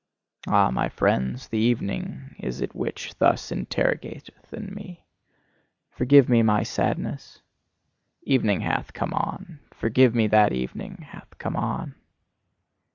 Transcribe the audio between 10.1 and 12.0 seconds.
me that evening hath come on!"